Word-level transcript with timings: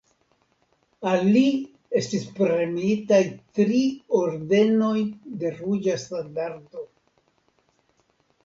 Al 1.11 1.27
li 1.35 1.43
estis 1.99 2.23
premiitaj 2.39 3.21
tri 3.59 3.83
Ordenoj 4.21 4.97
de 5.45 5.55
Ruĝa 5.61 5.99
Standardo. 6.07 6.87